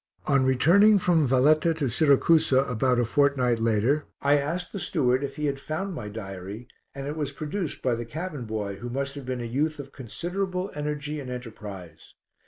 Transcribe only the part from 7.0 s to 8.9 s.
it was produced by the cabin boy who